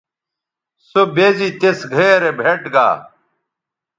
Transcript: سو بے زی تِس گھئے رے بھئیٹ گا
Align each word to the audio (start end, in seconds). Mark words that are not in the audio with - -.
سو 0.87 1.01
بے 1.15 1.27
زی 1.37 1.49
تِس 1.59 1.79
گھئے 1.93 2.11
رے 2.21 2.31
بھئیٹ 2.37 2.61
گا 2.73 2.87